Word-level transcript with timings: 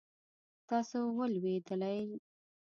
تاسو 0.69 0.99
ولوېدلئ؟ 1.17 1.99